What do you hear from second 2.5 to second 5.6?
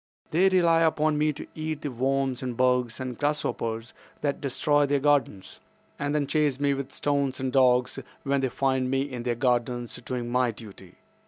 bugs and grasshoppers that destroy their gardens,